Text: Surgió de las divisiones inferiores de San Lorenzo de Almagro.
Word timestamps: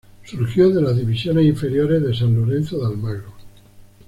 Surgió 0.25 0.71
de 0.71 0.81
las 0.81 0.97
divisiones 0.97 1.45
inferiores 1.45 2.01
de 2.01 2.15
San 2.15 2.33
Lorenzo 2.35 2.79
de 2.79 2.87
Almagro. 2.87 3.33